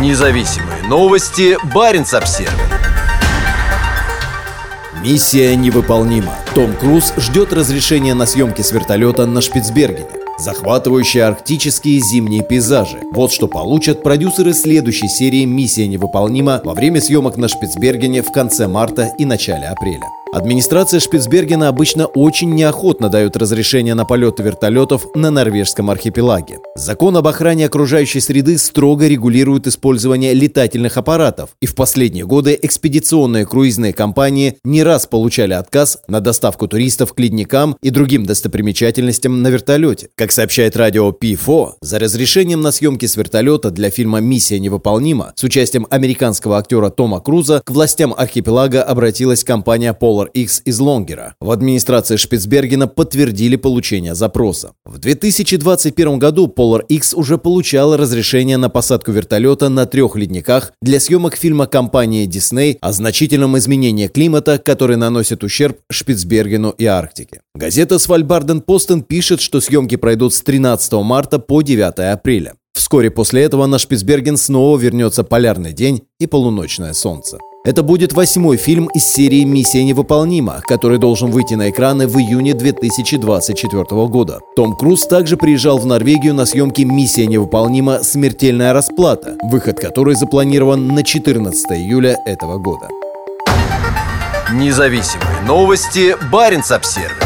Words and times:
Независимые 0.00 0.82
новости. 0.88 1.56
Барин 1.72 2.02
обсерва 2.02 2.50
Миссия 5.04 5.54
невыполнима. 5.54 6.34
Том 6.52 6.74
Круз 6.74 7.12
ждет 7.16 7.52
разрешения 7.52 8.14
на 8.14 8.26
съемки 8.26 8.60
с 8.60 8.72
вертолета 8.72 9.26
на 9.26 9.40
Шпицбергене. 9.40 10.08
Захватывающие 10.36 11.22
арктические 11.22 12.00
зимние 12.00 12.42
пейзажи. 12.42 13.02
Вот 13.12 13.30
что 13.30 13.46
получат 13.46 14.02
продюсеры 14.02 14.52
следующей 14.52 15.08
серии 15.08 15.44
«Миссия 15.44 15.86
невыполнима» 15.86 16.60
во 16.64 16.74
время 16.74 17.00
съемок 17.00 17.36
на 17.36 17.46
Шпицбергене 17.46 18.22
в 18.22 18.32
конце 18.32 18.66
марта 18.66 19.12
и 19.16 19.24
начале 19.24 19.66
апреля. 19.68 20.10
Администрация 20.34 20.98
Шпицбергена 20.98 21.68
обычно 21.68 22.06
очень 22.06 22.52
неохотно 22.56 23.08
дает 23.08 23.36
разрешение 23.36 23.94
на 23.94 24.04
полеты 24.04 24.42
вертолетов 24.42 25.06
на 25.14 25.30
норвежском 25.30 25.90
архипелаге. 25.90 26.58
Закон 26.74 27.16
об 27.16 27.28
охране 27.28 27.66
окружающей 27.66 28.18
среды 28.18 28.58
строго 28.58 29.06
регулирует 29.06 29.68
использование 29.68 30.34
летательных 30.34 30.96
аппаратов, 30.96 31.50
и 31.60 31.66
в 31.66 31.76
последние 31.76 32.26
годы 32.26 32.58
экспедиционные 32.60 33.46
круизные 33.46 33.92
компании 33.92 34.56
не 34.64 34.82
раз 34.82 35.06
получали 35.06 35.52
отказ 35.52 35.98
на 36.08 36.18
доставку 36.18 36.66
туристов 36.66 37.12
к 37.12 37.20
ледникам 37.20 37.76
и 37.80 37.90
другим 37.90 38.26
достопримечательностям 38.26 39.40
на 39.40 39.46
вертолете. 39.46 40.08
Как 40.16 40.32
сообщает 40.32 40.76
радио 40.76 41.10
P4, 41.10 41.74
за 41.80 42.00
разрешением 42.00 42.60
на 42.60 42.72
съемки 42.72 43.06
с 43.06 43.16
вертолета 43.16 43.70
для 43.70 43.88
фильма 43.88 44.18
«Миссия 44.18 44.58
невыполнима» 44.58 45.32
с 45.36 45.44
участием 45.44 45.86
американского 45.90 46.58
актера 46.58 46.90
Тома 46.90 47.20
Круза 47.20 47.62
к 47.64 47.70
властям 47.70 48.12
архипелага 48.12 48.82
обратилась 48.82 49.44
компания 49.44 49.96
Polar 49.98 50.23
Polar 50.24 50.30
X 50.32 50.62
из 50.64 50.80
Лонгера. 50.80 51.34
В 51.40 51.50
администрации 51.50 52.16
Шпицбергена 52.16 52.86
подтвердили 52.88 53.56
получение 53.56 54.14
запроса. 54.14 54.72
В 54.84 54.98
2021 54.98 56.18
году 56.18 56.52
Polar 56.54 56.84
X 56.88 57.14
уже 57.14 57.38
получала 57.38 57.96
разрешение 57.96 58.56
на 58.56 58.68
посадку 58.68 59.12
вертолета 59.12 59.68
на 59.68 59.86
трех 59.86 60.16
ледниках 60.16 60.72
для 60.82 61.00
съемок 61.00 61.36
фильма 61.36 61.66
компании 61.66 62.28
Disney 62.28 62.76
о 62.80 62.92
значительном 62.92 63.56
изменении 63.58 64.08
климата, 64.08 64.58
который 64.58 64.96
наносит 64.96 65.44
ущерб 65.44 65.78
Шпицбергену 65.90 66.70
и 66.70 66.86
Арктике. 66.86 67.40
Газета 67.54 67.98
Свальбарден 67.98 68.60
Постен 68.60 69.02
пишет, 69.02 69.40
что 69.40 69.60
съемки 69.60 69.96
пройдут 69.96 70.34
с 70.34 70.42
13 70.42 70.92
марта 70.94 71.38
по 71.38 71.62
9 71.62 72.12
апреля. 72.12 72.54
Вскоре 72.72 73.10
после 73.10 73.42
этого 73.42 73.66
на 73.66 73.78
Шпицберген 73.78 74.36
снова 74.36 74.76
вернется 74.78 75.22
полярный 75.22 75.72
день 75.72 76.02
и 76.18 76.26
полуночное 76.26 76.92
солнце. 76.92 77.38
Это 77.66 77.82
будет 77.82 78.12
восьмой 78.12 78.58
фильм 78.58 78.90
из 78.94 79.04
серии 79.04 79.42
«Миссия 79.44 79.84
невыполнима», 79.84 80.60
который 80.66 80.98
должен 80.98 81.30
выйти 81.30 81.54
на 81.54 81.70
экраны 81.70 82.06
в 82.06 82.18
июне 82.18 82.52
2024 82.52 83.84
года. 84.08 84.40
Том 84.54 84.76
Круз 84.76 85.06
также 85.06 85.38
приезжал 85.38 85.78
в 85.78 85.86
Норвегию 85.86 86.34
на 86.34 86.44
съемки 86.44 86.82
«Миссия 86.82 87.26
невыполнима. 87.26 88.00
Смертельная 88.02 88.74
расплата», 88.74 89.38
выход 89.44 89.80
которой 89.80 90.14
запланирован 90.14 90.88
на 90.88 91.02
14 91.02 91.72
июля 91.72 92.18
этого 92.26 92.58
года. 92.58 92.90
Независимые 94.52 95.40
новости. 95.46 96.16
Барин 96.30 96.62
обсервис 96.68 97.23